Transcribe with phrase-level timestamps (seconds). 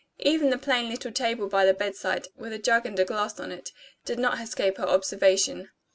[0.23, 3.39] Even the plain little table by the bed side, with a jug and a glass
[3.39, 3.69] on it,
[4.03, 5.69] did not escape her observation.